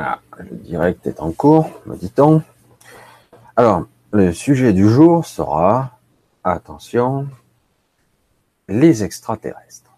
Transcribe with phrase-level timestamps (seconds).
[0.00, 2.40] Ah, le direct est en cours, me dit-on.
[3.56, 5.98] Alors, le sujet du jour sera,
[6.44, 7.26] attention,
[8.68, 9.90] les extraterrestres.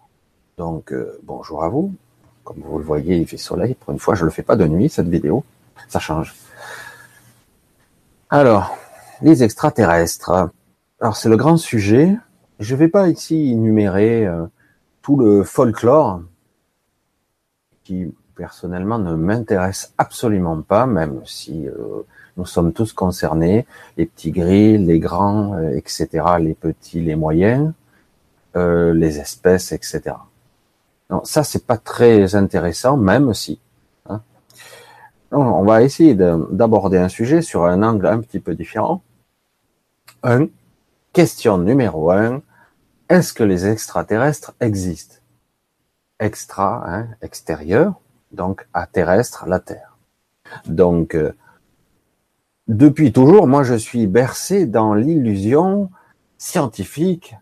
[0.57, 1.93] Donc, euh, bonjour à vous.
[2.43, 3.75] Comme vous le voyez, il fait soleil.
[3.75, 5.43] Pour une fois, je ne le fais pas de nuit, cette vidéo.
[5.87, 6.33] Ça change.
[8.31, 8.75] Alors,
[9.21, 10.49] les extraterrestres.
[10.99, 12.17] Alors, c'est le grand sujet.
[12.59, 14.47] Je ne vais pas ici énumérer euh,
[15.03, 16.23] tout le folklore
[17.83, 18.11] qui
[18.41, 21.73] personnellement ne m'intéresse absolument pas, même si euh,
[22.37, 23.67] nous sommes tous concernés,
[23.97, 26.07] les petits gris, les grands, euh, etc.,
[26.39, 27.71] les petits, les moyens,
[28.55, 30.15] euh, les espèces, etc.
[31.11, 33.59] Non, ça c'est pas très intéressant, même si.
[34.09, 34.21] Hein.
[35.29, 39.03] on va essayer d'aborder un sujet sur un angle un petit peu différent.
[41.13, 42.41] Question numéro un,
[43.07, 45.17] est-ce que les extraterrestres existent?
[46.19, 48.01] Extra, hein, extérieur,
[48.33, 49.97] donc à terrestre, la Terre.
[50.65, 51.33] Donc, euh,
[52.67, 55.89] depuis toujours, moi, je suis bercé dans l'illusion
[56.37, 57.35] scientifique.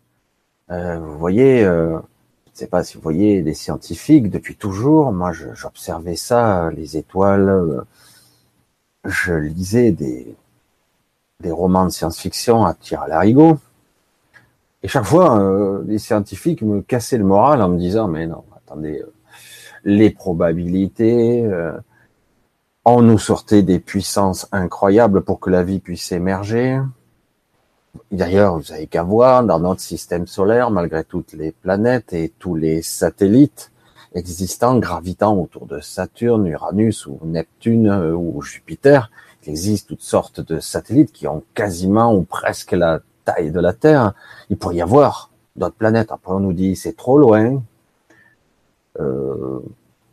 [0.72, 1.98] Euh, vous voyez, euh,
[2.46, 5.12] je ne sais pas si vous voyez des scientifiques depuis toujours.
[5.12, 7.84] Moi, j'observais ça, les étoiles.
[9.06, 10.36] je lisais des,
[11.40, 13.58] des romans de science-fiction à tir à l'arigot.
[14.84, 19.04] Et chaque fois, les scientifiques me cassaient le moral en me disant, mais non, attendez,
[19.84, 21.46] les probabilités.
[21.46, 21.78] Euh,
[22.86, 26.80] on nous sortait des puissances incroyables pour que la vie puisse émerger.
[28.12, 32.56] D'ailleurs, vous avez qu'à voir dans notre système solaire, malgré toutes les planètes et tous
[32.56, 33.72] les satellites
[34.16, 39.12] existants gravitant autour de Saturne, Uranus ou Neptune euh, ou Jupiter,
[39.44, 43.74] il existe toutes sortes de satellites qui ont quasiment ou presque la taille de la
[43.74, 44.14] Terre.
[44.50, 46.12] Il pourrait y avoir d'autres planètes.
[46.12, 47.62] Après, on nous dit c'est trop loin,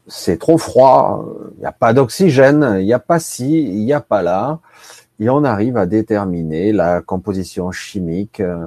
[0.06, 1.25] c'est trop froid,
[1.56, 4.61] il n'y a pas d'oxygène, il n'y a pas ci, il n'y a pas là,
[5.19, 8.66] et on arrive à déterminer la composition chimique, euh,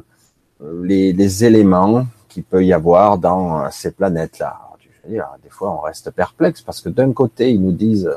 [0.83, 4.59] les, éléments qu'il peut y avoir dans ces planètes-là.
[5.07, 8.11] Des fois, on reste perplexe parce que d'un côté, ils nous disent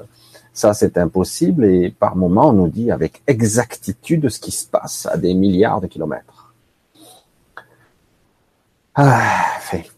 [0.53, 5.07] ça, c'est impossible, et par moment, on nous dit avec exactitude ce qui se passe
[5.11, 6.53] à des milliards de kilomètres.
[8.95, 9.91] Ah, fait.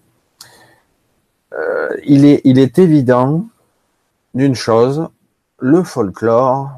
[1.54, 3.46] Euh, il, est, évident
[4.34, 5.08] d'une chose,
[5.58, 6.70] le folklore,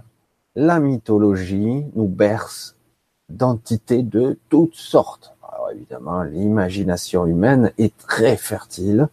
[0.55, 2.77] la mythologie nous berce
[3.29, 5.35] d'entités de toutes sortes.
[5.43, 9.09] Alors évidemment, l'imagination humaine est très fertile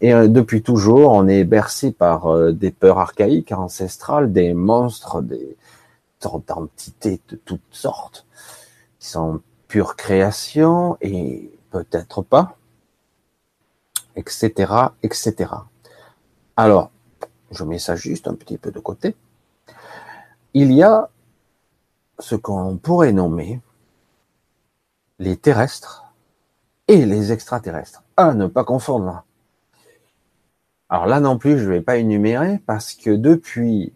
[0.00, 5.22] et euh, depuis toujours, on est bercé par euh, des peurs archaïques, ancestrales, des monstres,
[5.22, 5.56] des
[6.48, 8.26] entités de toutes sortes
[8.98, 12.56] qui sont pure création et peut-être pas
[14.16, 15.50] etc., etc.
[16.56, 16.90] Alors,
[17.50, 19.14] je mets ça juste un petit peu de côté.
[20.54, 21.08] Il y a
[22.18, 23.60] ce qu'on pourrait nommer
[25.18, 26.04] les terrestres
[26.88, 28.02] et les extraterrestres.
[28.16, 29.24] À ne pas confondre.
[30.88, 33.92] Alors là non plus, je ne vais pas énumérer parce que depuis,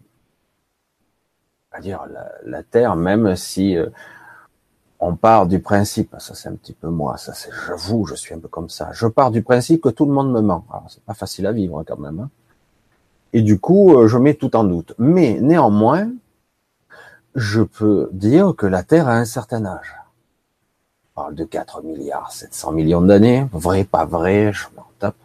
[1.71, 2.05] à dire
[2.43, 3.89] la, Terre, même si euh,
[4.99, 8.33] on part du principe, ça c'est un petit peu moi, ça c'est, j'avoue, je suis
[8.33, 8.89] un peu comme ça.
[8.91, 10.65] Je pars du principe que tout le monde me ment.
[10.69, 12.19] Alors c'est pas facile à vivre quand même.
[12.19, 12.29] Hein.
[13.31, 14.93] Et du coup, euh, je mets tout en doute.
[14.97, 16.09] Mais néanmoins,
[17.35, 19.95] je peux dire que la Terre a un certain âge.
[21.15, 23.47] On parle de 4 milliards 700 millions d'années.
[23.53, 25.15] Vrai, pas vrai, je m'en tape.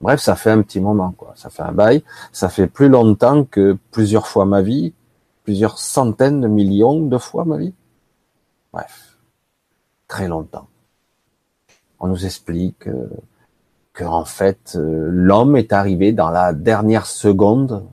[0.00, 1.32] Bref, ça fait un petit moment, quoi.
[1.36, 2.02] Ça fait un bail.
[2.32, 4.92] Ça fait plus longtemps que plusieurs fois ma vie,
[5.44, 7.74] plusieurs centaines de millions de fois ma vie.
[8.76, 9.16] Bref,
[10.06, 10.68] très longtemps.
[11.98, 13.08] On nous explique euh,
[13.94, 17.86] que fait euh, l'homme est arrivé dans la dernière seconde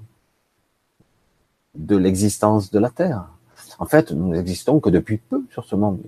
[1.73, 3.29] de l'existence de la Terre.
[3.79, 6.01] En fait, nous n'existons que depuis peu sur ce monde.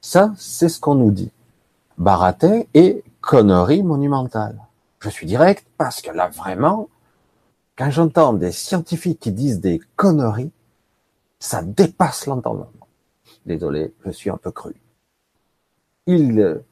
[0.00, 1.30] Ça, c'est ce qu'on nous dit.
[1.96, 4.58] Baratin et connerie monumentale.
[4.98, 6.88] Je suis direct parce que là, vraiment,
[7.78, 10.50] quand j'entends des scientifiques qui disent des conneries,
[11.38, 12.66] ça dépasse l'entendement.
[13.46, 14.74] Désolé, je suis un peu cru.
[16.06, 16.62] Il,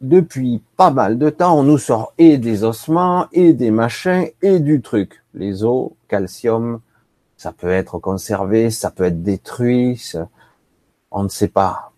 [0.00, 4.58] depuis pas mal de temps, on nous sort et des ossements, et des machins, et
[4.58, 5.22] du truc.
[5.34, 6.80] Les os, calcium,
[7.36, 10.02] ça peut être conservé, ça peut être détruit,
[11.10, 11.92] on ne sait pas.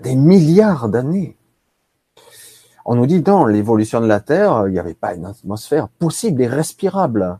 [0.00, 1.36] Des milliards d'années.
[2.84, 6.42] On nous dit dans l'évolution de la Terre, il n'y avait pas une atmosphère possible
[6.42, 7.38] et respirable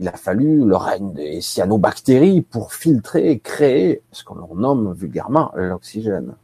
[0.00, 5.52] il a fallu le règne des cyanobactéries pour filtrer et créer ce qu'on nomme vulgairement
[5.54, 6.36] l'oxygène.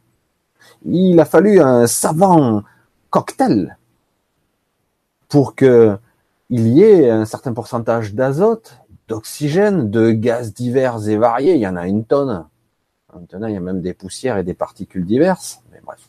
[0.85, 2.61] Il a fallu un savant
[3.09, 3.77] cocktail
[5.27, 5.97] pour que
[6.49, 8.77] il y ait un certain pourcentage d'azote,
[9.07, 11.55] d'oxygène, de gaz divers et variés.
[11.55, 12.45] Il y en a une tonne.
[13.13, 15.61] Maintenant, il y a même des poussières et des particules diverses.
[15.71, 16.07] Mais bref.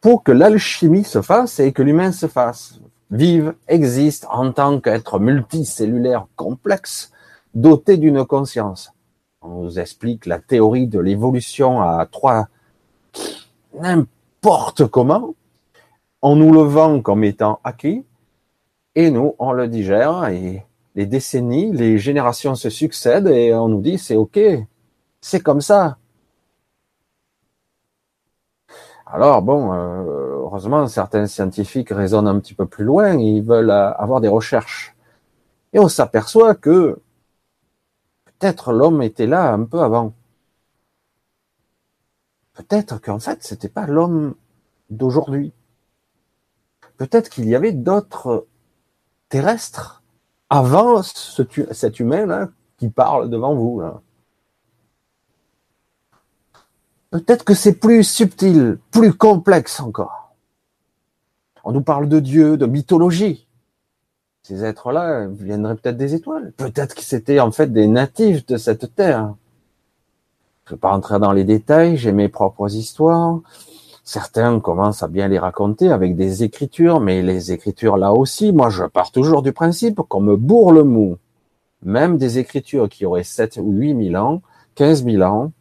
[0.00, 2.80] Pour que l'alchimie se fasse et que l'humain se fasse,
[3.10, 7.12] vive, existe en tant qu'être multicellulaire complexe,
[7.54, 8.92] doté d'une conscience.
[9.42, 12.48] On nous explique la théorie de l'évolution à trois,
[13.78, 15.34] n'importe comment.
[16.22, 18.04] On nous le vend comme étant acquis,
[18.94, 23.80] et nous, on le digère, et les décennies, les générations se succèdent, et on nous
[23.80, 24.38] dit c'est ok,
[25.20, 25.96] c'est comme ça.
[29.06, 34.20] Alors bon, euh, heureusement, certains scientifiques raisonnent un petit peu plus loin, ils veulent avoir
[34.20, 34.96] des recherches.
[35.72, 36.98] Et on s'aperçoit que
[38.24, 40.12] peut-être l'homme était là un peu avant.
[42.54, 44.34] Peut-être qu'en fait, c'était pas l'homme
[44.90, 45.52] d'aujourd'hui.
[46.96, 48.48] Peut-être qu'il y avait d'autres
[49.28, 50.02] terrestres
[50.48, 53.82] avant cet humain qui parle devant vous.
[57.10, 60.19] Peut-être que c'est plus subtil, plus complexe encore.
[61.64, 63.46] On nous parle de Dieu, de mythologie.
[64.42, 66.52] Ces êtres-là viendraient peut-être des étoiles.
[66.56, 69.34] Peut-être que c'était en fait des natifs de cette terre.
[70.64, 73.40] Je ne vais pas rentrer dans les détails, j'ai mes propres histoires.
[74.04, 78.70] Certains commencent à bien les raconter avec des écritures, mais les écritures là aussi, moi
[78.70, 81.18] je pars toujours du principe qu'on me bourre le mou.
[81.82, 84.42] Même des écritures qui auraient 7 ou 8 000 ans,
[84.74, 85.52] 15 000 ans,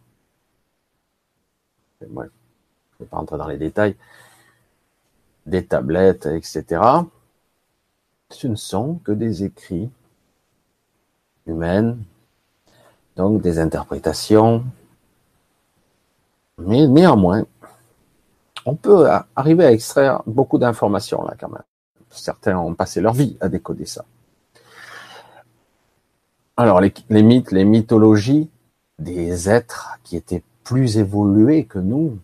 [2.01, 3.95] je ne vais pas rentrer dans les détails,
[5.49, 6.81] des tablettes, etc.
[8.29, 9.89] Ce ne sont que des écrits
[11.45, 12.03] humaines,
[13.15, 14.63] donc des interprétations,
[16.57, 17.45] mais néanmoins,
[18.65, 21.63] on peut arriver à extraire beaucoup d'informations là quand même.
[22.11, 24.05] Certains ont passé leur vie à décoder ça.
[26.57, 28.49] Alors les, les mythes, les mythologies
[28.99, 32.19] des êtres qui étaient plus évolués que nous,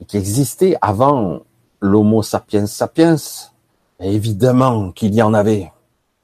[0.00, 1.42] et qui existaient avant
[1.82, 3.16] l'Homo sapiens sapiens,
[4.00, 5.72] évidemment qu'il y en avait.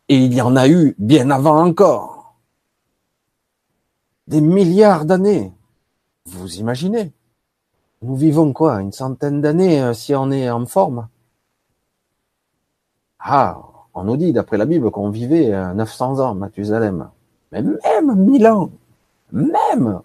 [0.08, 2.37] Et il y en a eu bien avant encore.
[4.28, 5.52] Des milliards d'années.
[6.26, 7.12] Vous imaginez
[8.02, 11.08] Nous vivons quoi Une centaine d'années euh, si on est en forme?
[13.19, 13.61] Ah,
[13.94, 17.11] on nous dit d'après la Bible qu'on vivait 900 ans, Mathusalem.
[17.50, 18.70] Mais même 1000 ans
[19.32, 20.02] Même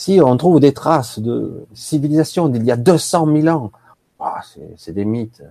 [0.00, 3.70] si on trouve des traces de civilisation d'il y a 200 000 ans,
[4.18, 4.40] ah,
[4.78, 5.42] c'est des mythes.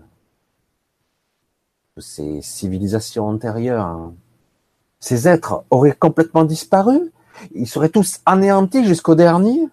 [1.99, 4.15] Ces civilisations antérieures, hein.
[4.99, 7.11] ces êtres auraient complètement disparu
[7.53, 9.69] Ils seraient tous anéantis jusqu'au dernier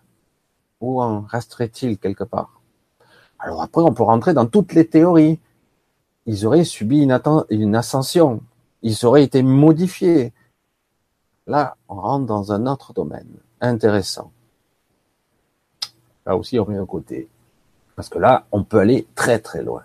[0.82, 2.60] Ou en resterait-il quelque part?
[3.38, 5.40] Alors après, on peut rentrer dans toutes les théories.
[6.26, 7.18] Ils auraient subi une,
[7.48, 8.42] une ascension.
[8.82, 10.34] Ils auraient été modifiés.
[11.46, 14.32] Là, on rentre dans un autre domaine intéressant.
[16.26, 17.28] Là aussi, on met un côté.
[17.94, 19.82] Parce que là, on peut aller très très loin.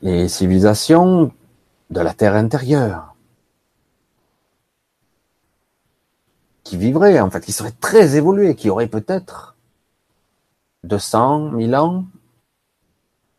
[0.00, 1.32] Les civilisations
[1.90, 3.14] de la Terre intérieure,
[6.62, 9.56] qui vivraient, en fait, qui seraient très évoluées, qui auraient peut-être
[10.84, 12.04] 200 000 ans,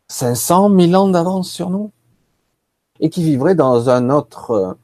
[0.08, 1.92] 500 000 ans d'avance sur nous,
[2.98, 4.76] et qui vivraient dans un autre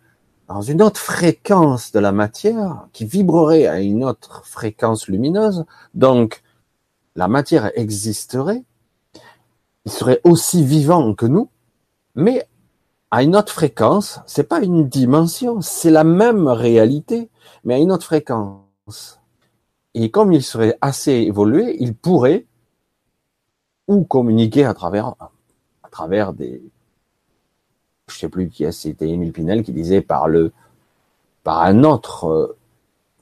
[0.49, 6.43] dans une autre fréquence de la matière qui vibrerait à une autre fréquence lumineuse, donc
[7.17, 8.63] la matière existerait,
[9.85, 11.49] il serait aussi vivant que nous,
[12.15, 12.47] mais
[13.11, 17.31] à une autre fréquence, c'est pas une dimension, c'est la même réalité,
[17.65, 19.21] mais à une autre fréquence.
[19.95, 22.47] Et comme il serait assez évolué, il pourrait
[23.89, 25.15] ou communiquer à travers,
[25.83, 26.63] à travers des,
[28.09, 30.53] je sais plus qui c'était Émile Pinel qui disait par le,
[31.43, 32.57] par un autre euh,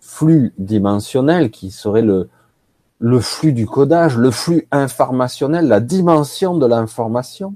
[0.01, 2.29] flux dimensionnel qui serait le,
[2.99, 7.55] le flux du codage, le flux informationnel, la dimension de l'information,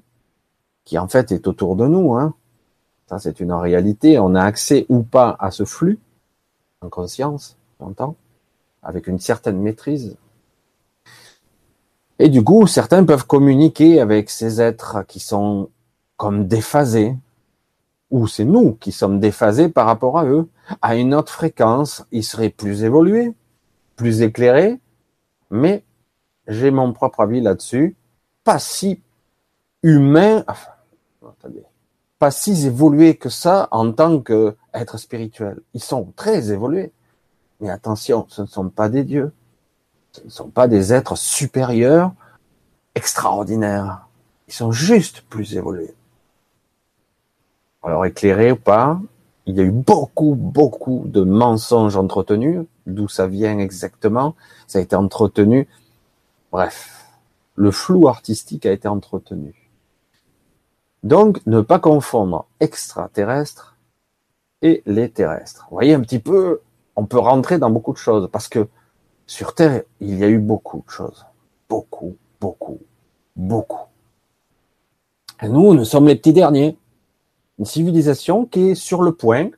[0.85, 2.15] qui en fait est autour de nous.
[2.15, 2.35] Hein.
[3.09, 4.19] Ça, c'est une réalité.
[4.19, 5.99] On a accès ou pas à ce flux,
[6.81, 8.17] en conscience, j'entends,
[8.83, 10.17] avec une certaine maîtrise.
[12.19, 15.71] Et du coup, certains peuvent communiquer avec ces êtres qui sont
[16.19, 17.17] comme déphasés,
[18.11, 20.49] ou c'est nous qui sommes déphasés par rapport à eux,
[20.83, 23.33] à une autre fréquence, ils seraient plus évolués,
[23.97, 24.79] plus éclairés,
[25.51, 25.85] mais
[26.47, 27.97] j'ai mon propre avis là-dessus,
[28.45, 29.01] pas si
[29.83, 30.73] humain, enfin,
[31.27, 31.63] attendez,
[32.19, 35.61] pas si évolués que ça en tant qu'être spirituel.
[35.73, 36.93] Ils sont très évolués.
[37.61, 39.33] Mais attention, ce ne sont pas des dieux.
[40.13, 42.13] Ce ne sont pas des êtres supérieurs,
[42.95, 44.09] extraordinaires.
[44.49, 45.95] Ils sont juste plus évolués.
[47.89, 49.01] Alors éclairé ou pas,
[49.47, 52.67] il y a eu beaucoup, beaucoup de mensonges entretenus.
[52.87, 54.35] D'où ça vient exactement?
[54.67, 55.67] Ça a été entretenu.
[56.53, 57.07] Bref,
[57.55, 59.71] le flou artistique a été entretenu.
[61.03, 63.79] Donc, ne pas confondre extraterrestre
[64.61, 65.67] et les terrestres.
[65.71, 66.61] Vous voyez un petit peu,
[66.95, 68.69] on peut rentrer dans beaucoup de choses parce que
[69.27, 71.25] sur Terre, il y a eu beaucoup de choses.
[71.71, 72.81] Beaucoup, beaucoup,
[73.35, 73.87] beaucoup.
[75.41, 76.77] Et nous, nous sommes les petits derniers.
[77.59, 79.51] Une civilisation qui est sur le point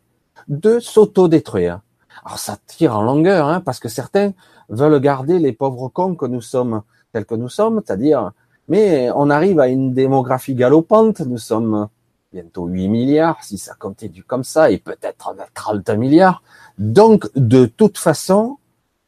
[0.49, 1.80] de s'auto-détruire.
[2.25, 4.33] Alors ça tire en longueur, hein, parce que certains
[4.69, 8.33] veulent garder les pauvres cons que nous sommes tels que nous sommes, c'est-à-dire,
[8.69, 11.88] mais on arrive à une démographie galopante, nous sommes
[12.33, 16.42] bientôt 8 milliards, si ça continue comme ça, et peut-être 30 milliards.
[16.78, 18.59] Donc, de toute façon,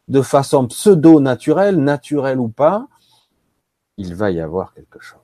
[0.08, 2.88] de façon pseudo-naturelle, naturelle ou pas,
[3.96, 5.21] il va y avoir quelque chose.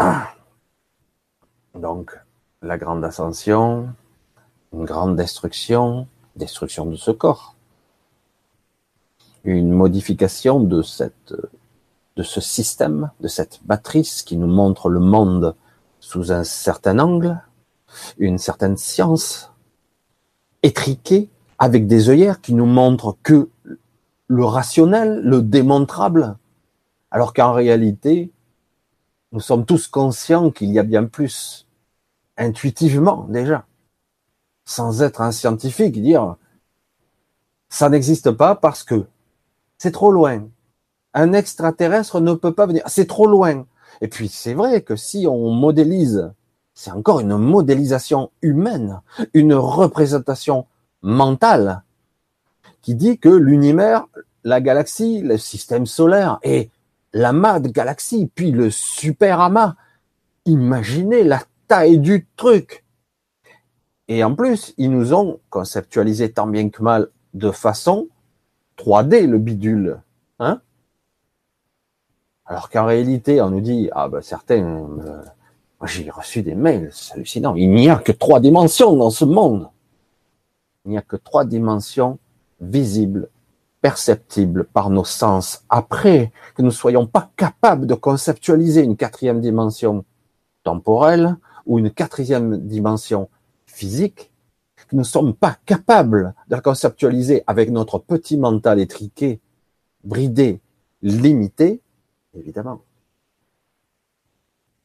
[1.74, 2.18] Donc,
[2.62, 3.88] la grande ascension,
[4.72, 7.54] une grande destruction, destruction de ce corps,
[9.44, 11.34] une modification de cette,
[12.16, 15.54] de ce système, de cette matrice qui nous montre le monde
[15.98, 17.40] sous un certain angle,
[18.18, 19.52] une certaine science
[20.62, 21.28] étriquée
[21.58, 23.48] avec des œillères qui nous montrent que
[24.28, 26.36] le rationnel, le démontrable,
[27.10, 28.30] alors qu'en réalité,
[29.32, 31.66] nous sommes tous conscients qu'il y a bien plus,
[32.36, 33.64] intuitivement déjà,
[34.64, 36.36] sans être un scientifique, dire
[37.68, 39.06] ça n'existe pas parce que
[39.78, 40.48] c'est trop loin.
[41.14, 43.66] Un extraterrestre ne peut pas venir, c'est trop loin.
[44.00, 46.32] Et puis c'est vrai que si on modélise,
[46.74, 49.00] c'est encore une modélisation humaine,
[49.34, 50.66] une représentation
[51.02, 51.82] mentale
[52.82, 54.06] qui dit que l'univers,
[54.44, 56.70] la galaxie, le système solaire et
[57.12, 59.76] l'amas de galaxies, puis le super amas.
[60.46, 62.84] Imaginez la taille du truc.
[64.08, 68.08] Et en plus, ils nous ont conceptualisé tant bien que mal de façon
[68.78, 70.00] 3D le bidule.
[70.40, 70.60] Hein
[72.46, 75.22] Alors qu'en réalité, on nous dit, ah ben certains, euh,
[75.84, 79.68] j'ai reçu des mails, c'est hallucinant, il n'y a que trois dimensions dans ce monde.
[80.84, 82.18] Il n'y a que trois dimensions
[82.60, 83.28] visibles
[83.80, 89.40] perceptible par nos sens après que nous ne soyons pas capables de conceptualiser une quatrième
[89.40, 90.04] dimension
[90.62, 93.28] temporelle ou une quatrième dimension
[93.66, 94.30] physique,
[94.76, 99.40] que nous ne sommes pas capables de la conceptualiser avec notre petit mental étriqué,
[100.02, 100.60] bridé,
[101.02, 101.80] limité,
[102.34, 102.82] évidemment.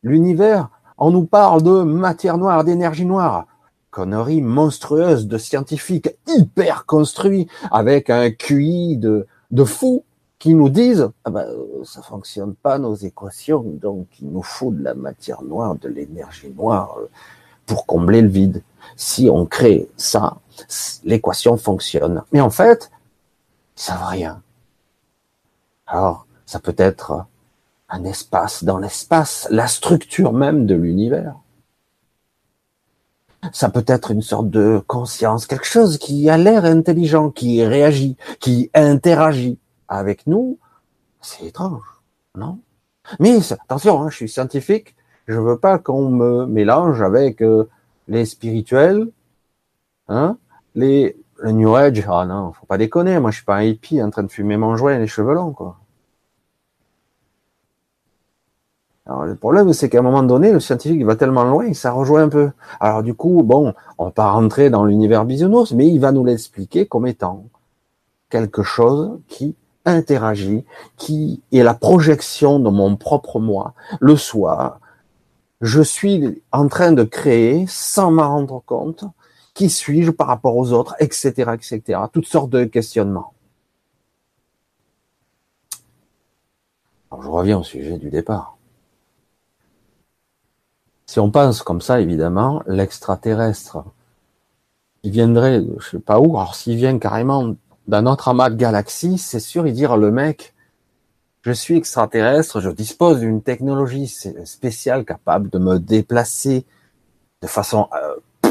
[0.04, 3.48] L'univers, on nous parle de matière noire, d'énergie noire
[3.96, 10.04] conneries monstrueuses de scientifiques hyper construits avec un QI de, de fou
[10.38, 11.48] qui nous disent ah ben,
[11.86, 16.50] ça fonctionne pas nos équations donc il nous faut de la matière noire de l'énergie
[16.50, 17.10] noire euh,
[17.66, 18.64] pour combler le vide.
[18.98, 20.40] Si on crée ça
[21.06, 22.24] l'équation fonctionne.
[22.34, 22.92] Mais en fait
[23.78, 24.42] ça va rien.
[25.88, 27.26] Alors ça peut être
[27.88, 31.36] un espace dans l'espace la structure même de l'univers
[33.52, 38.18] ça peut être une sorte de conscience, quelque chose qui a l'air intelligent, qui réagit,
[38.40, 40.58] qui interagit avec nous.
[41.22, 41.84] C'est étrange,
[42.36, 42.60] non?
[43.20, 44.96] Mais attention, hein, je suis scientifique,
[45.28, 47.70] je veux pas qu'on me mélange avec euh,
[48.08, 49.10] les spirituels,
[50.08, 50.38] hein,
[50.76, 52.04] les le New Age.
[52.08, 54.58] Ah non, faut pas déconner, moi je suis pas un hippie en train de fumer
[54.58, 55.78] mon joint et les cheveux longs, quoi.
[59.08, 62.24] Alors, le problème, c'est qu'à un moment donné, le scientifique va tellement loin ça rejoint
[62.24, 62.52] un peu.
[62.80, 66.26] Alors du coup, bon, on va pas rentrer dans l'univers bisounours, mais il va nous
[66.26, 67.46] l'expliquer comme étant
[68.30, 70.66] quelque chose qui interagit,
[70.98, 73.76] qui est la projection de mon propre moi.
[74.00, 74.80] Le soir,
[75.62, 79.06] je suis en train de créer, sans m'en rendre compte,
[79.54, 82.00] qui suis-je par rapport aux autres, etc., etc.
[82.12, 83.34] Toutes sortes de questionnements.
[87.12, 88.55] Alors, je reviens au sujet du départ.
[91.06, 93.84] Si on pense comme ça, évidemment, l'extraterrestre,
[95.04, 97.56] il viendrait, je sais pas où, alors s'il vient carrément
[97.88, 100.54] d'un autre amas de galaxies, c'est sûr, il dirait le mec,
[101.44, 104.08] je suis extraterrestre, je dispose d'une technologie
[104.46, 106.66] spéciale capable de me déplacer
[107.44, 108.50] de façon euh,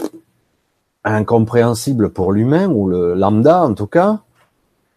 [1.03, 4.21] incompréhensible pour l'humain ou le lambda en tout cas,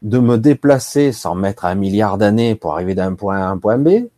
[0.03, 3.57] de me déplacer sans mettre un milliard d'années pour arriver d'un point A à un
[3.57, 4.09] point B,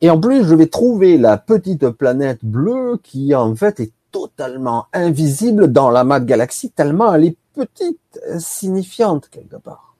[0.00, 4.86] et en plus, je vais trouver la petite planète bleue qui en fait est totalement
[4.92, 9.96] invisible dans la de galaxie tellement elle est petite, insignifiante quelque part.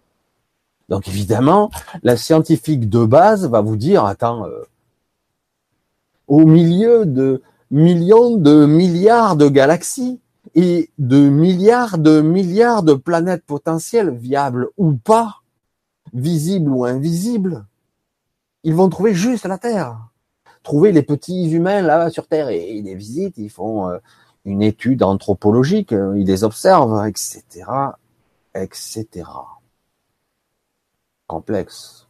[0.89, 1.71] Donc évidemment,
[2.03, 4.63] la scientifique de base va vous dire, attends, euh,
[6.29, 10.21] au milieu de millions de milliards de galaxies
[10.55, 15.43] et de milliards de milliards de planètes potentielles, viables ou pas,
[16.13, 17.65] visibles ou invisibles,
[18.67, 19.97] ils vont trouver juste la Terre.
[20.65, 23.99] Trouver les petits humains là sur Terre et ils les visitent, ils font euh,
[24.45, 27.45] une étude anthropologique, ils les observent, etc.,
[28.55, 29.07] etc.
[31.29, 32.09] Complexe.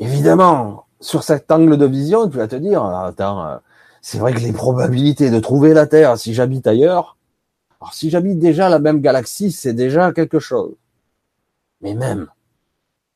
[0.00, 3.58] Évidemment, sur cet angle de vision, tu vas te dire, attends, euh,
[4.02, 7.16] c'est vrai que les probabilités de trouver la Terre si j'habite ailleurs,
[7.80, 10.74] alors si j'habite déjà la même galaxie, c'est déjà quelque chose.
[11.80, 12.26] Mais même,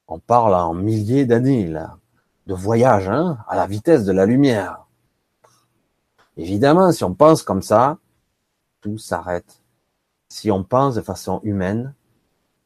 [0.06, 1.98] on parle en milliers d'années là,
[2.46, 4.86] de voyage hein, à la vitesse de la lumière.
[6.36, 7.98] Évidemment, si on pense comme ça,
[8.80, 9.62] tout s'arrête.
[10.28, 11.94] Si on pense de façon humaine,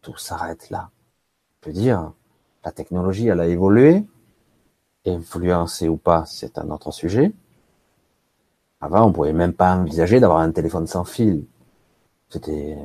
[0.03, 0.91] tout s'arrête là.
[1.63, 2.13] Je veux dire,
[2.65, 4.05] la technologie, elle a évolué,
[5.05, 7.33] influencé ou pas, c'est un autre sujet.
[8.81, 11.45] Avant, on pouvait même pas envisager d'avoir un téléphone sans fil.
[12.29, 12.79] C'était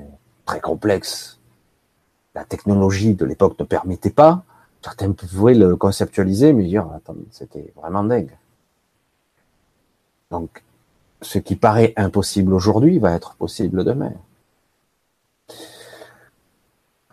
[0.46, 1.40] très complexe.
[2.34, 4.44] La technologie de l'époque ne permettait pas.
[4.84, 8.36] Certains pouvaient le conceptualiser, mais dire, attends, c'était vraiment dingue.
[10.32, 10.64] Donc,
[11.22, 14.14] ce qui paraît impossible aujourd'hui va être possible demain.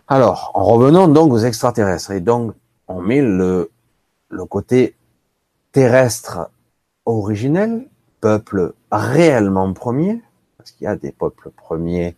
[0.07, 2.55] Alors, en revenant donc aux extraterrestres, et donc
[2.87, 3.69] on met le,
[4.29, 4.95] le côté
[5.71, 6.49] terrestre
[7.05, 7.87] originel,
[8.19, 10.21] peuple réellement premier,
[10.57, 12.15] parce qu'il y a des peuples premiers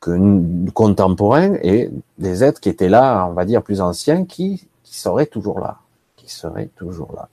[0.00, 5.26] que contemporains et des êtres qui étaient là, on va dire plus anciens, qui, seraient
[5.26, 5.78] toujours là,
[6.16, 7.28] qui seraient toujours là.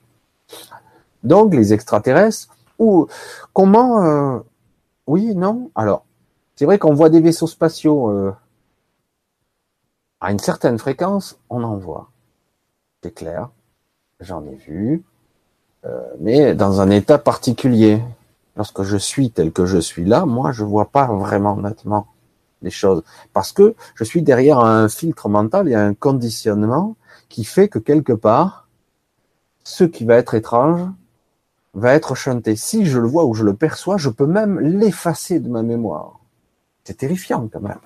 [1.24, 3.08] Donc les extraterrestres, ou
[3.54, 4.40] comment euh,
[5.08, 5.72] Oui, non?
[5.76, 6.06] Alors,
[6.56, 8.34] c'est vrai qu'on voit des vaisseaux spatiaux euh,
[10.20, 12.10] à une certaine fréquence, on en voit.
[13.02, 13.50] C'est clair.
[14.20, 15.04] J'en ai vu,
[15.86, 18.02] euh, mais dans un état particulier.
[18.58, 22.08] Lorsque je suis tel que je suis là, moi, je vois pas vraiment nettement
[22.72, 26.96] choses parce que je suis derrière un filtre mental et un conditionnement
[27.30, 28.68] qui fait que quelque part,
[29.64, 30.82] ce qui va être étrange
[31.74, 32.56] va être chanté.
[32.56, 36.20] Si je le vois ou je le perçois, je peux même l'effacer de ma mémoire.
[36.84, 37.80] C'est terrifiant quand même.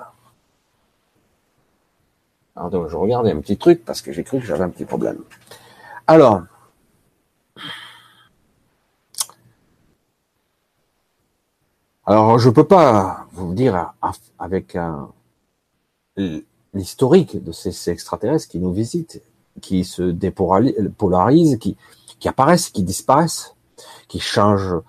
[2.55, 4.85] Alors donc, je regardais un petit truc parce que j'ai cru que j'avais un petit
[4.85, 5.19] problème.
[6.07, 6.43] Alors,
[12.09, 13.93] alors je peux pas vous dire
[14.39, 14.77] avec
[16.73, 19.21] l'historique de ces, extraterrestres qui nous visitent,
[19.61, 21.77] qui se dépolarisent, qui,
[22.19, 23.55] qui apparaissent, qui disparaissent
[24.07, 24.81] qui changent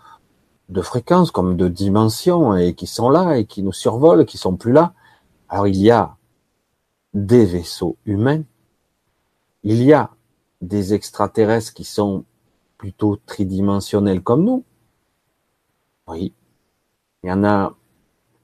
[0.69, 4.57] de fréquence comme de dimension et qui sont là et qui nous survolent, qui sont
[4.57, 4.95] plus là.
[5.49, 6.17] Alors il y a
[7.13, 8.43] des vaisseaux humains,
[9.63, 10.11] il y a
[10.63, 12.25] des extraterrestres qui sont
[12.79, 14.65] plutôt tridimensionnels comme nous.
[16.07, 16.33] Oui.
[17.23, 17.75] Il y en a,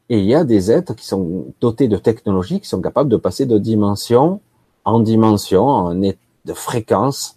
[0.09, 3.17] et il y a des êtres qui sont dotés de technologies qui sont capables de
[3.17, 4.41] passer de dimension
[4.85, 7.37] en dimension, en de fréquence,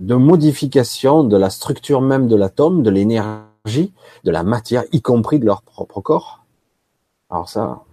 [0.00, 3.92] de modification de la structure même de l'atome, de l'énergie,
[4.24, 6.44] de la matière, y compris de leur propre corps.
[7.30, 7.84] Alors ça,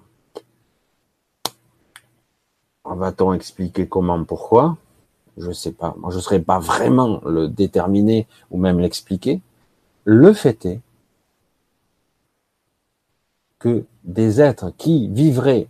[2.83, 4.77] va-t-on expliquer comment, pourquoi?
[5.37, 5.95] Je sais pas.
[5.97, 9.41] Moi, je ne saurais pas vraiment le déterminer ou même l'expliquer.
[10.03, 10.81] Le fait est
[13.61, 15.67] que des êtres qui vivraient,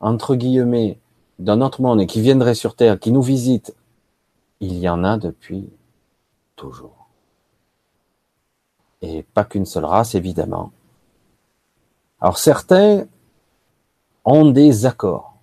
[0.00, 0.98] entre guillemets,
[1.38, 3.74] dans notre monde et qui viendraient sur Terre, qui nous visitent
[4.58, 5.70] il y en a depuis
[6.56, 7.08] toujours.
[9.00, 10.72] Et pas qu'une seule race, évidemment.
[12.20, 13.06] Alors certains
[14.24, 15.34] ont des accords.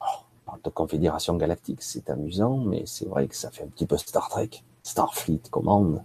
[0.00, 3.68] Oh, on parle de confédération galactique, c'est amusant, mais c'est vrai que ça fait un
[3.68, 4.50] petit peu Star Trek,
[4.82, 6.04] Starfleet commande.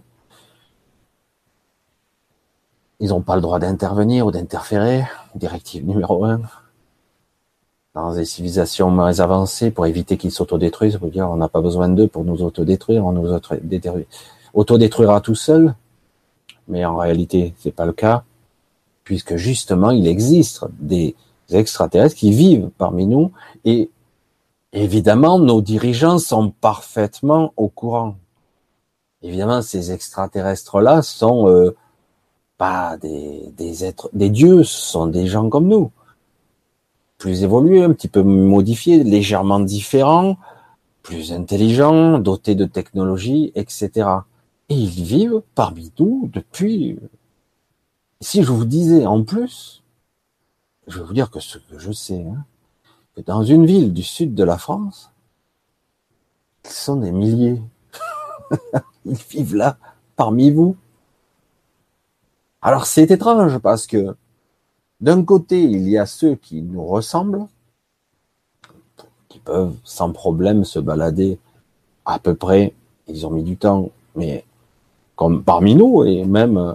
[3.00, 5.04] Ils n'ont pas le droit d'intervenir ou d'interférer.
[5.34, 6.40] Directive numéro un
[7.94, 10.98] dans des civilisations moins avancées pour éviter qu'ils s'autodétruisent.
[10.98, 13.32] Pour dire, on n'a pas besoin d'eux pour nous autodétruire, on nous
[14.54, 15.74] autodétruira tout seul.
[16.68, 18.24] Mais en réalité, c'est pas le cas,
[19.04, 21.16] puisque justement, il existe des
[21.50, 23.32] extraterrestres qui vivent parmi nous
[23.64, 23.90] et
[24.72, 28.16] évidemment, nos dirigeants sont parfaitement au courant.
[29.22, 31.74] Évidemment, ces extraterrestres-là sont euh,
[32.58, 35.90] pas des, êtres, des dieux, ce sont des gens comme nous
[37.18, 40.38] plus évolué, un petit peu modifié, légèrement différent,
[41.02, 44.08] plus intelligent, doté de technologies, etc.
[44.68, 46.98] Et ils vivent parmi nous depuis.
[48.20, 49.82] Si je vous disais en plus,
[50.86, 52.44] je vais vous dire que ce que je sais, hein,
[53.16, 55.10] que dans une ville du sud de la France,
[56.64, 57.60] ils sont des milliers.
[59.04, 59.76] ils vivent là,
[60.14, 60.76] parmi vous.
[62.60, 64.16] Alors c'est étrange parce que
[65.00, 67.46] d'un côté, il y a ceux qui nous ressemblent,
[69.28, 71.38] qui peuvent sans problème se balader
[72.04, 72.74] à peu près,
[73.06, 74.44] ils ont mis du temps, mais
[75.14, 76.74] comme parmi nous, et même euh,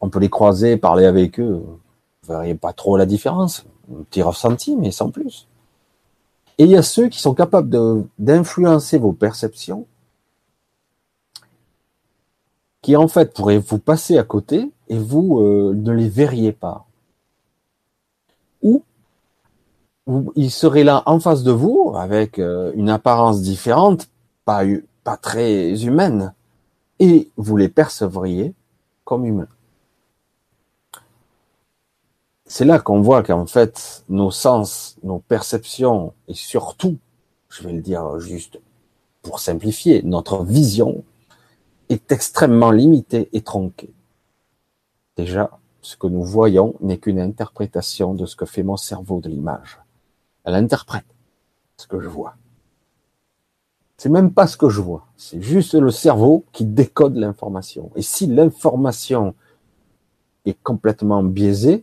[0.00, 1.78] on peut les croiser, parler avec eux, vous
[2.26, 5.46] verriez pas trop la différence, un petit ressenti, mais sans plus.
[6.58, 9.86] Et il y a ceux qui sont capables d'influencer vos perceptions,
[12.86, 16.86] qui en fait pourraient vous passer à côté et vous euh, ne les verriez pas.
[18.62, 18.84] Ou
[20.36, 24.08] ils seraient là en face de vous avec euh, une apparence différente,
[24.44, 24.62] pas,
[25.02, 26.32] pas très humaine,
[27.00, 28.54] et vous les percevriez
[29.02, 29.48] comme humains.
[32.44, 36.98] C'est là qu'on voit qu'en fait, nos sens, nos perceptions, et surtout,
[37.48, 38.60] je vais le dire juste
[39.22, 41.02] pour simplifier, notre vision
[41.88, 43.94] est extrêmement limitée et tronquée.
[45.16, 49.28] Déjà, ce que nous voyons n'est qu'une interprétation de ce que fait mon cerveau de
[49.28, 49.80] l'image.
[50.44, 51.06] Elle interprète
[51.76, 52.36] ce que je vois.
[53.96, 57.90] C'est même pas ce que je vois, c'est juste le cerveau qui décode l'information.
[57.96, 59.34] Et si l'information
[60.44, 61.82] est complètement biaisée,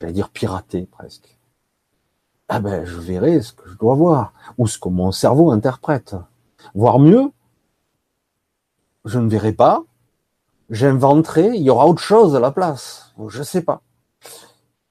[0.00, 1.38] j'allais dire piratée presque,
[2.48, 6.16] ah ben je verrai ce que je dois voir ou ce que mon cerveau interprète.
[6.74, 7.30] Voire mieux,
[9.04, 9.84] je ne verrai pas,
[10.70, 13.12] j'inventerai, il y aura autre chose à la place.
[13.28, 13.82] Je sais pas.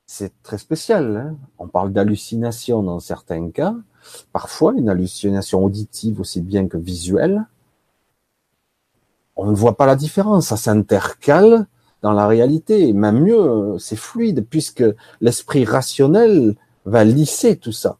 [0.05, 1.17] C'est très spécial.
[1.17, 3.75] Hein On parle d'hallucination dans certains cas,
[4.33, 7.45] parfois une hallucination auditive aussi bien que visuelle.
[9.35, 11.67] On ne voit pas la différence, ça s'intercale
[12.01, 12.91] dans la réalité.
[12.93, 14.83] Même mieux, c'est fluide puisque
[15.21, 17.97] l'esprit rationnel va lisser tout ça,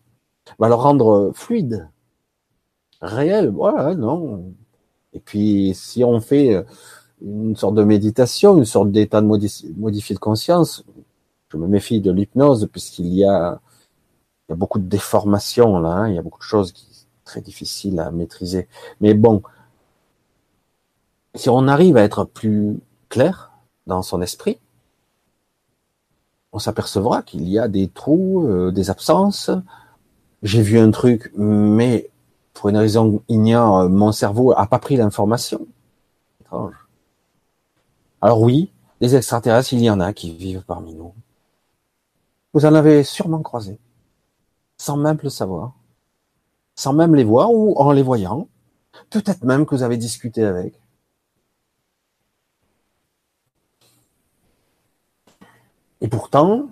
[0.57, 1.87] va le rendre fluide,
[3.01, 3.49] réel.
[3.49, 4.53] Voilà, non.
[5.13, 6.63] Et puis si on fait
[7.21, 10.83] une sorte de méditation, une sorte d'état de modifié de conscience.
[11.49, 13.59] Je me méfie de l'hypnose puisqu'il y a,
[14.47, 16.09] il y a beaucoup de déformations là, hein.
[16.09, 18.67] il y a beaucoup de choses qui sont très difficiles à maîtriser.
[19.01, 19.41] Mais bon,
[21.35, 23.51] si on arrive à être plus clair
[23.87, 24.59] dans son esprit,
[26.51, 29.51] on s'apercevra qu'il y a des trous, euh, des absences.
[30.41, 32.08] J'ai vu un truc, mais
[32.59, 35.65] pour une raison ignore, mon cerveau a pas pris l'information.
[36.41, 36.75] Étrange.
[38.19, 38.69] Alors oui,
[38.99, 41.13] des extraterrestres, il y en a qui vivent parmi nous.
[42.51, 43.79] Vous en avez sûrement croisé,
[44.75, 45.71] sans même le savoir,
[46.75, 48.49] sans même les voir ou en les voyant.
[49.09, 50.73] Peut-être même que vous avez discuté avec.
[56.01, 56.67] Et pourtant,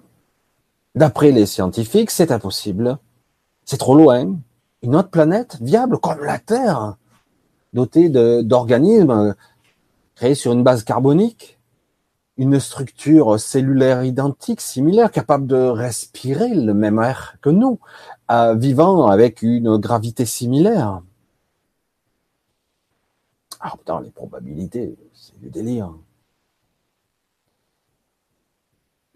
[0.95, 2.97] d'après les scientifiques, c'est impossible.
[3.63, 4.37] C'est trop loin.
[4.87, 6.95] Une autre planète viable comme la Terre,
[7.73, 9.35] dotée d'organismes
[10.15, 11.59] créé sur une base carbonique,
[12.37, 17.81] une structure cellulaire identique, similaire, capable de respirer le même air que nous,
[18.31, 21.01] euh, vivant avec une gravité similaire.
[23.59, 25.91] Ah putain, les probabilités, c'est du délire.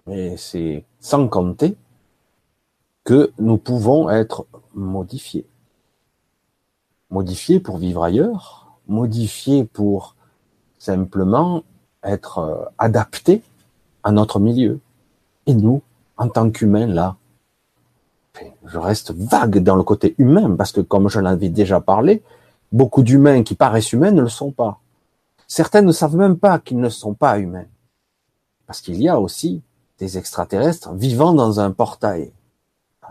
[0.06, 1.78] Mais c'est sans compter
[3.06, 5.48] que nous pouvons être modifiés.
[7.12, 10.16] Modifiés pour vivre ailleurs, modifiés pour
[10.80, 11.64] simplement
[12.04, 13.44] être euh, adapté
[14.04, 14.80] à notre milieu.
[15.46, 15.82] Et nous,
[16.18, 17.18] en tant qu'humains, là,
[18.66, 22.24] je reste vague dans le côté humain, parce que comme je l'avais déjà parlé,
[22.72, 24.80] beaucoup d'humains qui paraissent humains ne le sont pas.
[25.48, 27.66] Certains ne savent même pas qu'ils ne sont pas humains.
[28.66, 29.62] Parce qu'il y a aussi
[30.00, 32.32] des extraterrestres vivant dans un portail.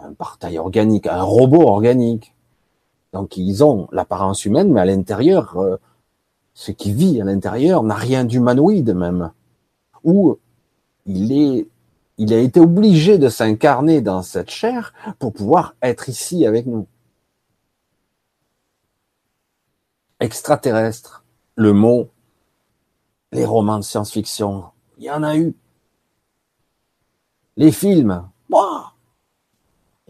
[0.03, 2.35] Un portail organique, un robot organique.
[3.13, 5.77] Donc ils ont l'apparence humaine, mais à l'intérieur, euh,
[6.55, 9.33] ce qui vit à l'intérieur n'a rien d'humanoïde même,
[10.05, 10.39] ou
[11.07, 11.69] il est,
[12.19, 16.87] il a été obligé de s'incarner dans cette chair pour pouvoir être ici avec nous.
[20.21, 21.25] Extraterrestre,
[21.57, 22.11] le mot,
[23.33, 24.65] les romans de science-fiction,
[24.99, 25.55] il y en a eu.
[27.57, 28.29] Les films,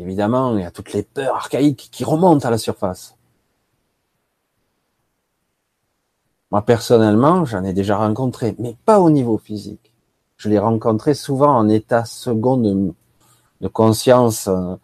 [0.01, 3.17] évidemment, il y a toutes les peurs archaïques qui remontent à la surface.
[6.51, 9.93] Moi, personnellement, j'en ai déjà rencontré, mais pas au niveau physique.
[10.37, 14.49] Je l'ai rencontré souvent en état second de, conscience.
[14.49, 14.79] On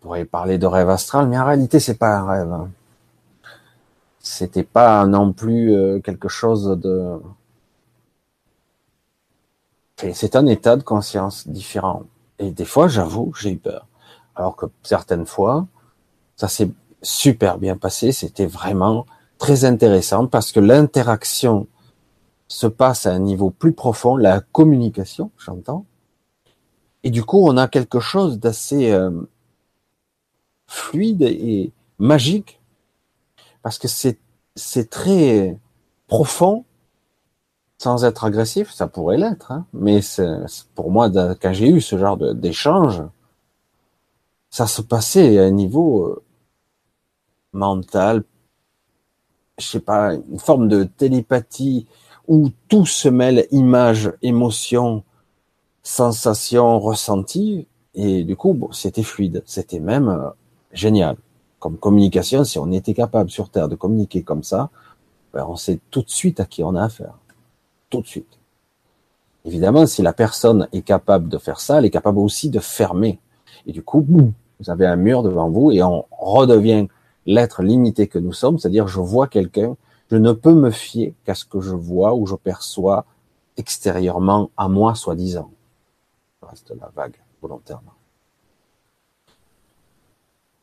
[0.00, 2.54] pourrait parler de rêve astral, mais en réalité, c'est pas un rêve.
[4.20, 7.20] C'était pas non plus euh, quelque chose de.
[9.96, 12.04] C'est un état de conscience différent.
[12.38, 13.86] Et des fois, j'avoue, j'ai eu peur.
[14.36, 15.66] Alors que certaines fois,
[16.36, 16.70] ça s'est
[17.02, 18.12] super bien passé.
[18.12, 19.06] C'était vraiment
[19.38, 21.66] très intéressant parce que l'interaction
[22.48, 25.84] se passe à un niveau plus profond, la communication, j'entends.
[27.02, 29.10] Et du coup, on a quelque chose d'assez euh,
[30.66, 32.60] fluide et magique
[33.62, 34.18] parce que c'est
[34.54, 35.58] c'est très
[36.06, 36.64] profond
[37.78, 39.66] sans être agressif, ça pourrait l'être, hein.
[39.74, 40.00] mais
[40.74, 43.02] pour moi, quand j'ai eu ce genre d'échange,
[44.56, 46.22] ça se passait à un niveau euh,
[47.52, 48.24] mental,
[49.58, 51.86] je sais pas, une forme de télépathie
[52.26, 55.04] où tout se mêle, images, émotions,
[55.82, 60.30] sensations, ressentis, et du coup, bon, c'était fluide, c'était même euh,
[60.72, 61.18] génial.
[61.58, 64.70] Comme communication, si on était capable sur Terre de communiquer comme ça,
[65.34, 67.18] ben, on sait tout de suite à qui on a affaire.
[67.90, 68.38] Tout de suite.
[69.44, 73.18] Évidemment, si la personne est capable de faire ça, elle est capable aussi de fermer.
[73.66, 76.86] Et du coup, boum, vous avez un mur devant vous et on redevient
[77.26, 79.76] l'être limité que nous sommes, c'est-à-dire je vois quelqu'un,
[80.10, 83.04] je ne peux me fier qu'à ce que je vois ou je perçois
[83.56, 85.50] extérieurement à moi, soi-disant.
[86.42, 87.92] Reste la vague, volontairement.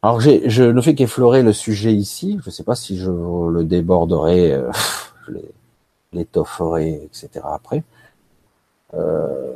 [0.02, 3.64] Alors je ne fais qu'effleurer le sujet ici, je ne sais pas si je le
[3.64, 4.72] déborderai, euh,
[5.28, 5.34] je
[6.12, 7.30] l'étofferai, etc.
[7.46, 7.84] après.
[8.94, 9.54] Euh,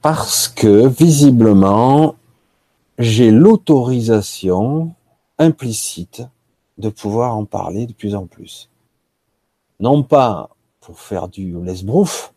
[0.00, 2.14] parce que visiblement,
[2.98, 4.94] j'ai l'autorisation
[5.38, 6.22] implicite
[6.78, 8.70] de pouvoir en parler de plus en plus.
[9.80, 12.32] Non pas pour faire du lesbrouf,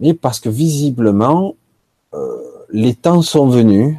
[0.00, 1.54] mais parce que visiblement,
[2.14, 2.36] euh,
[2.70, 3.96] les temps sont venus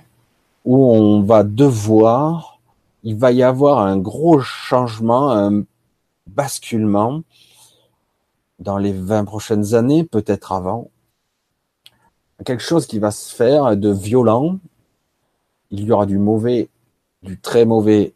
[0.66, 2.60] où on va devoir,
[3.04, 5.64] il va y avoir un gros changement, un
[6.28, 7.22] basculement
[8.60, 10.90] dans les 20 prochaines années, peut-être avant.
[12.46, 14.58] Quelque chose qui va se faire de violent.
[15.72, 16.70] Il y aura du mauvais,
[17.24, 18.14] du très mauvais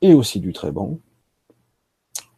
[0.00, 0.98] et aussi du très bon.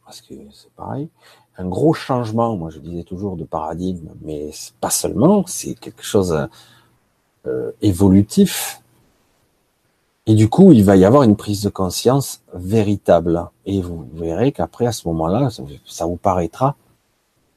[0.05, 1.09] Parce que c'est pareil.
[1.57, 4.51] Un gros changement, moi je disais toujours de paradigme, mais
[4.81, 6.47] pas seulement, c'est quelque chose
[7.47, 8.81] euh, évolutif.
[10.27, 13.47] Et du coup, il va y avoir une prise de conscience véritable.
[13.65, 15.49] Et vous verrez qu'après, à ce moment-là,
[15.85, 16.75] ça vous paraîtra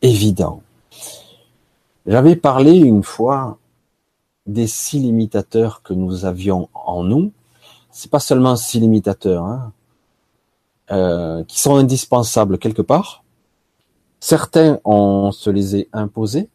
[0.02, 0.62] évident.
[2.06, 3.58] J'avais parlé une fois
[4.48, 7.30] des six limitateurs que nous avions en nous.
[7.92, 9.44] C'est pas seulement six limitateurs.
[9.44, 9.72] Hein.
[10.90, 13.22] Euh, qui sont indispensables quelque part.
[14.20, 16.48] Certains, on se les est imposés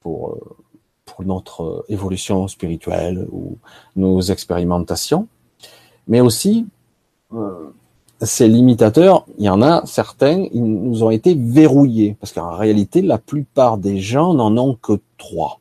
[0.00, 0.56] pour, euh,
[1.04, 3.56] pour notre évolution spirituelle ou
[3.94, 5.28] nos expérimentations,
[6.08, 6.66] mais aussi
[7.32, 7.72] euh,
[8.20, 13.00] ces limitateurs, il y en a certains, ils nous ont été verrouillés, parce qu'en réalité,
[13.00, 15.60] la plupart des gens n'en ont que trois.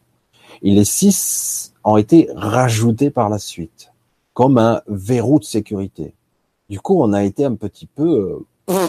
[0.62, 3.92] Et les six ont été rajoutés par la suite,
[4.34, 6.14] comme un verrou de sécurité.
[6.70, 8.88] Du coup, on a été un petit peu, euh,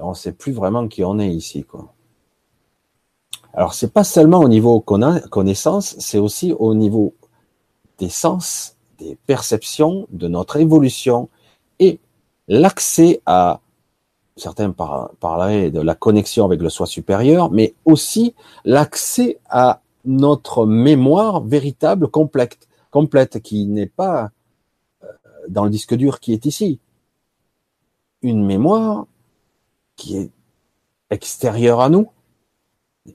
[0.00, 1.92] on ne sait plus vraiment qui on est ici, quoi.
[3.52, 7.14] Alors, c'est pas seulement au niveau connaissance, c'est aussi au niveau
[7.98, 11.30] des sens, des perceptions, de notre évolution
[11.78, 11.98] et
[12.48, 13.60] l'accès à
[14.36, 21.42] certains parleraient de la connexion avec le soi supérieur, mais aussi l'accès à notre mémoire
[21.42, 24.30] véritable complète, complète qui n'est pas
[25.48, 26.80] dans le disque dur qui est ici.
[28.22, 29.06] Une mémoire
[29.96, 30.30] qui est
[31.10, 32.08] extérieure à nous,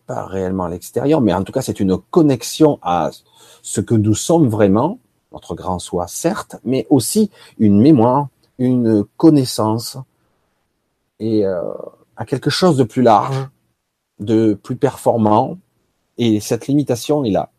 [0.07, 3.11] pas réellement à l'extérieur, mais en tout cas c'est une connexion à
[3.61, 4.99] ce que nous sommes vraiment,
[5.31, 7.29] notre grand soi certes, mais aussi
[7.59, 9.97] une mémoire, une connaissance
[11.21, 11.61] et euh,
[12.17, 13.47] à quelque chose de plus large,
[14.19, 15.59] de plus performant,
[16.17, 17.51] et cette limitation est là.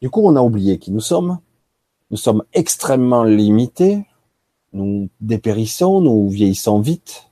[0.00, 1.38] Du coup, on a oublié qui nous sommes,
[2.10, 4.06] nous sommes extrêmement limités,
[4.72, 7.30] nous dépérissons, nous vieillissons vite,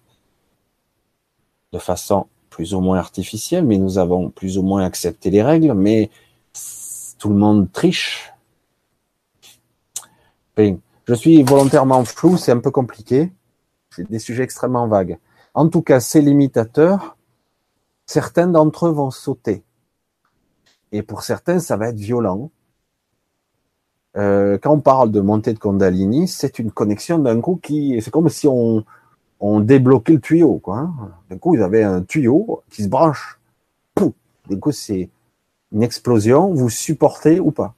[1.72, 5.74] de façon plus ou moins artificielle, mais nous avons plus ou moins accepté les règles,
[5.74, 6.10] mais
[7.18, 8.32] tout le monde triche.
[10.58, 13.30] je suis volontairement flou, c'est un peu compliqué.
[13.94, 15.18] C'est des sujets extrêmement vagues.
[15.54, 17.16] En tout cas, ces limitateurs,
[18.06, 19.62] certains d'entre eux vont sauter.
[20.92, 22.50] Et pour certains, ça va être violent.
[24.16, 28.10] Euh, quand on parle de montée de Kundalini, c'est une connexion d'un coup qui, c'est
[28.10, 28.84] comme si on,
[29.60, 30.78] débloquait le tuyau, quoi.
[30.78, 31.12] Hein.
[31.30, 33.40] D'un coup, ils avaient un tuyau qui se branche.
[33.94, 34.12] Pouf
[34.48, 35.10] du coup, c'est
[35.72, 36.52] une explosion.
[36.52, 37.74] Vous supportez ou pas?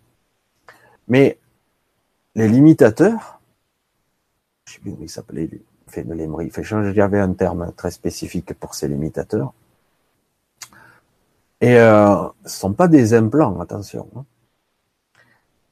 [1.08, 1.38] Mais
[2.34, 3.40] les limitateurs,
[4.66, 5.48] je sais plus comment il s'appelait,
[6.02, 6.50] de l'émery.
[6.50, 9.52] Fait j'avais un terme très spécifique pour ces limitateurs.
[11.61, 14.09] Et euh, ce sont pas des implants, attention.
[14.16, 14.24] Hein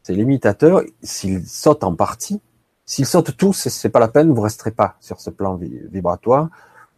[0.02, 2.40] Ces limitateurs, s'ils sautent en partie,
[2.86, 6.48] s'ils sautent tous, c'est pas la peine, vous resterez pas sur ce plan vibratoire,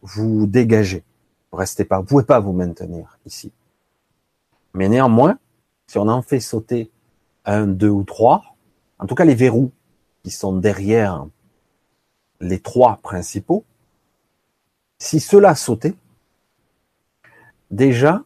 [0.03, 1.03] vous dégagez.
[1.51, 3.53] Vous restez pas, vous pouvez pas vous maintenir ici.
[4.75, 5.39] Mais néanmoins,
[5.87, 6.91] si on en fait sauter
[7.45, 8.43] un, deux ou trois,
[8.99, 9.71] en tout cas les verrous
[10.23, 11.27] qui sont derrière
[12.45, 13.65] les trois principaux,
[14.99, 15.95] si cela sautait,
[17.71, 18.23] déjà,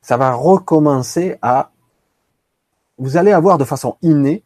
[0.00, 1.70] ça va recommencer à...
[2.98, 4.44] Vous allez avoir de façon innée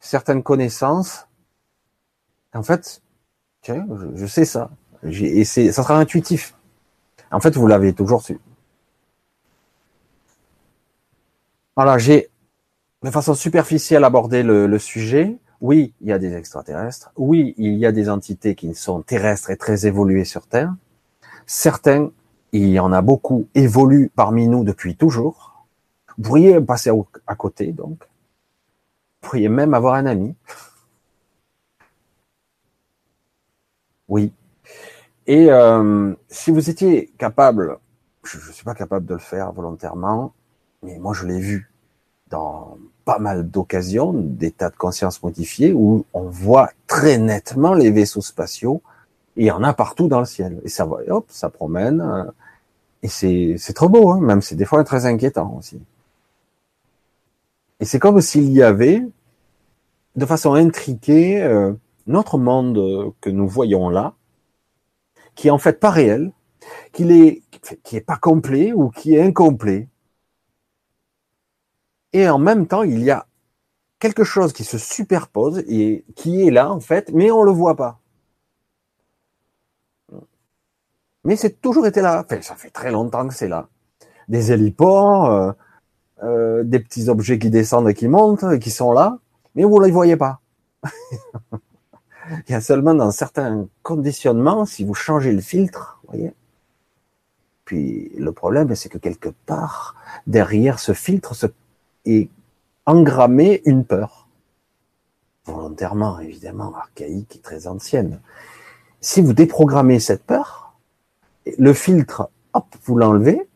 [0.00, 1.26] certaines connaissances.
[2.54, 3.02] En fait,
[3.66, 4.70] je, sais ça.
[5.02, 6.54] Et ça sera intuitif.
[7.30, 8.38] En fait, vous l'avez toujours su.
[11.76, 12.30] Voilà, j'ai
[13.02, 15.36] de façon superficielle abordé le, sujet.
[15.64, 17.10] Oui, il y a des extraterrestres.
[17.16, 20.74] Oui, il y a des entités qui sont terrestres et très évoluées sur Terre.
[21.46, 22.10] Certains,
[22.52, 25.64] il y en a beaucoup, évoluent parmi nous depuis toujours.
[26.18, 26.90] Vous pourriez passer
[27.26, 27.96] à côté, donc.
[28.02, 30.34] Vous pourriez même avoir un ami.
[34.08, 34.34] Oui.
[35.26, 37.78] Et euh, si vous étiez capable,
[38.22, 40.34] je ne suis pas capable de le faire volontairement,
[40.82, 41.72] mais moi je l'ai vu
[42.28, 48.22] dans pas mal d'occasions, d'états de conscience modifiés, où on voit très nettement les vaisseaux
[48.22, 48.82] spatiaux,
[49.36, 50.60] et il y en a partout dans le ciel.
[50.64, 52.24] Et ça va, hop, ça promène, euh,
[53.02, 55.78] et c'est, c'est trop beau, hein, même c'est des fois très inquiétant aussi.
[57.80, 59.02] Et c'est comme s'il y avait,
[60.16, 61.72] de façon intriquée, euh,
[62.06, 64.14] notre monde que nous voyons là,
[65.34, 66.32] qui est en fait pas réel,
[66.92, 67.42] qu'il est,
[67.82, 69.88] qui est pas complet ou qui est incomplet,
[72.14, 73.26] et en même temps, il y a
[73.98, 77.50] quelque chose qui se superpose et qui est là, en fait, mais on ne le
[77.50, 77.98] voit pas.
[81.24, 82.24] Mais c'est toujours été là.
[82.24, 83.68] Enfin, ça fait très longtemps que c'est là.
[84.28, 85.52] Des héliports, euh,
[86.22, 89.18] euh, des petits objets qui descendent et qui montent, qui sont là,
[89.56, 90.40] mais vous ne les voyez pas.
[92.48, 96.32] Il y a seulement dans certains conditionnements, si vous changez le filtre, voyez.
[97.64, 99.96] Puis le problème, c'est que quelque part,
[100.26, 101.46] derrière ce filtre se
[102.04, 102.28] et
[102.86, 104.28] engrammer une peur.
[105.46, 108.20] Volontairement, évidemment, archaïque et très ancienne.
[109.00, 110.74] Si vous déprogrammez cette peur,
[111.58, 113.46] le filtre, hop, vous l'enlevez,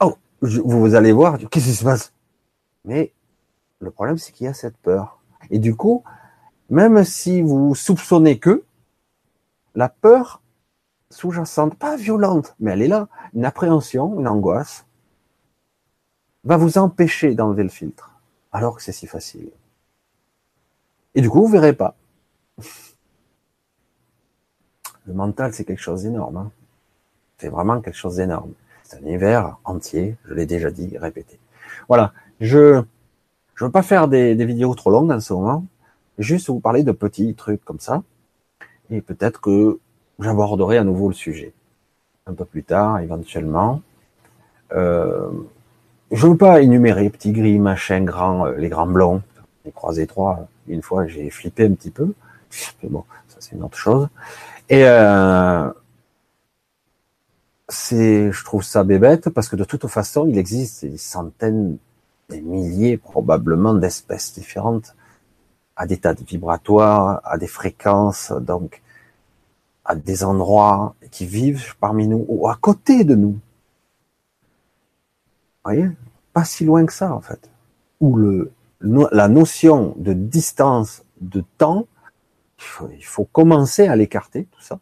[0.00, 2.12] oh, vous allez voir, qu'est-ce qui se passe?
[2.84, 3.12] Mais
[3.80, 5.20] le problème, c'est qu'il y a cette peur.
[5.50, 6.02] Et du coup,
[6.70, 8.64] même si vous soupçonnez que,
[9.74, 10.40] la peur
[11.10, 14.86] sous-jacente, pas violente, mais elle est là, une appréhension, une angoisse,
[16.46, 18.12] va vous empêcher d'enlever le filtre,
[18.52, 19.50] alors que c'est si facile.
[21.14, 21.94] Et du coup, vous verrez pas.
[25.06, 26.36] Le mental, c'est quelque chose d'énorme.
[26.36, 26.50] Hein.
[27.38, 28.52] C'est vraiment quelque chose d'énorme.
[28.84, 31.38] C'est un univers entier, je l'ai déjà dit, répété.
[31.88, 32.82] Voilà, je
[33.54, 35.64] je veux pas faire des, des vidéos trop longues en ce moment,
[36.18, 38.02] juste vous parler de petits trucs comme ça,
[38.90, 39.80] et peut-être que
[40.18, 41.54] j'aborderai à nouveau le sujet
[42.26, 43.80] un peu plus tard, éventuellement.
[44.72, 45.30] Euh,
[46.10, 49.22] je veux pas énumérer petit gris, machin, grand, euh, les grands blancs.
[49.64, 52.12] Les croisés trois, une fois, j'ai flippé un petit peu.
[52.82, 54.08] Mais bon, ça c'est une autre chose.
[54.68, 55.68] Et euh,
[57.68, 61.78] c'est, je trouve ça bébête parce que de toute façon, il existe des centaines,
[62.28, 64.94] des milliers probablement d'espèces différentes
[65.74, 68.82] à des tas de vibratoires, à des fréquences, donc
[69.84, 73.38] à des endroits qui vivent parmi nous ou à côté de nous
[76.32, 77.50] Pas si loin que ça, en fait.
[78.00, 81.86] Où le, la notion de distance, de temps,
[82.92, 84.78] il faut, commencer à l'écarter, tout ça.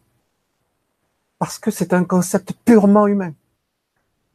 [1.38, 3.34] Parce que c'est un concept purement humain.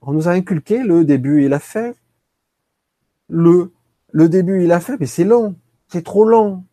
[0.02, 1.94] On nous a inculqué le début et la fin.
[3.30, 3.72] Le,
[4.12, 5.56] le début et la fin, mais c'est long.
[5.88, 6.64] C'est trop long.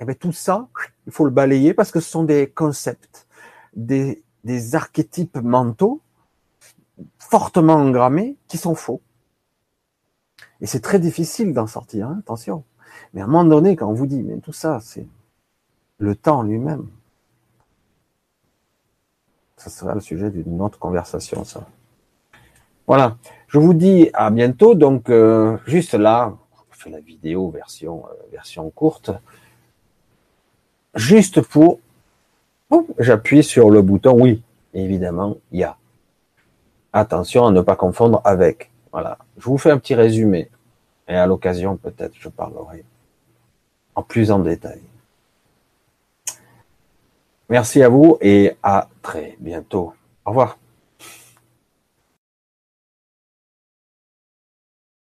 [0.00, 0.68] Eh bien tout ça,
[1.06, 3.26] il faut le balayer parce que ce sont des concepts,
[3.74, 6.00] des, des archétypes mentaux
[7.18, 9.00] fortement engrammés qui sont faux.
[10.60, 12.64] Et c'est très difficile d'en sortir, hein, attention.
[13.12, 15.06] Mais à un moment donné, quand on vous dit, mais tout ça, c'est
[15.98, 16.88] le temps lui-même.
[19.56, 21.66] Ça sera le sujet d'une autre conversation, ça.
[22.86, 23.16] Voilà.
[23.48, 24.74] Je vous dis à bientôt.
[24.74, 26.34] Donc, euh, juste là,
[26.72, 29.10] je fais la vidéo version, euh, version courte.
[30.94, 31.80] Juste pour,
[32.98, 34.42] j'appuie sur le bouton oui.
[34.74, 35.76] Évidemment, il y a
[36.96, 38.70] Attention à ne pas confondre avec.
[38.92, 39.18] Voilà.
[39.36, 40.48] Je vous fais un petit résumé.
[41.08, 42.84] Et à l'occasion, peut-être, je parlerai
[43.96, 44.80] en plus en détail.
[47.48, 49.92] Merci à vous et à très bientôt.
[50.24, 50.56] Au revoir.